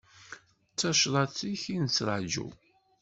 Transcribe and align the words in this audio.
D 0.71 0.75
tacḍaṭ-ik 0.79 1.63
ay 1.71 1.77
nettraǧu. 1.79 2.47